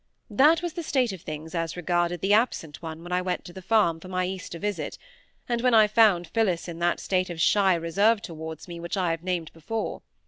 That 0.31 0.63
was 0.63 0.73
the 0.73 0.81
state 0.81 1.11
of 1.11 1.21
things 1.21 1.53
as 1.53 1.77
regarded 1.77 2.21
the 2.21 2.33
absent 2.33 2.81
one 2.81 3.03
when 3.03 3.11
I 3.11 3.21
went 3.21 3.45
to 3.45 3.53
the 3.53 3.61
farm 3.61 3.99
for 3.99 4.07
my 4.07 4.25
Easter 4.25 4.57
visit, 4.57 4.97
and 5.47 5.61
when 5.61 5.75
I 5.75 5.85
found 5.85 6.25
Phillis 6.27 6.67
in 6.67 6.79
that 6.79 6.99
state 6.99 7.29
of 7.29 7.39
shy 7.39 7.75
reserve 7.75 8.19
towards 8.23 8.67
me 8.67 8.79
which 8.79 8.97
I 8.97 9.11
have 9.11 9.21
named 9.21 9.53
before. 9.53 10.01